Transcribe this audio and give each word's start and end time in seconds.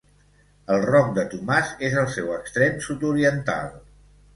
El 0.75 0.81
Roc 0.85 1.11
de 1.19 1.27
Tomàs 1.35 1.71
és 1.91 2.01
el 2.05 2.11
seu 2.17 2.35
extrem 2.41 2.85
sud-oriental. 2.91 3.75